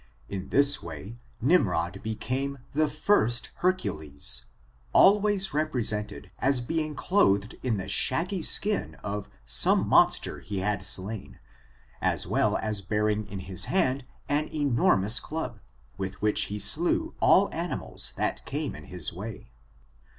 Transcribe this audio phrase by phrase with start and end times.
[0.27, 4.45] In this way, Nimrod became the first Hercules,
[4.93, 11.37] always represented as being clothed in the shaggy skin of some monster he had slain,
[12.01, 15.59] as well as bearing in his hand an enormous club,
[15.99, 19.47] with which he slew all animals that came in his way— [See plate].